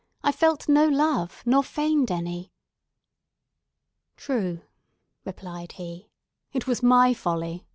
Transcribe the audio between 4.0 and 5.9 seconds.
"True," replied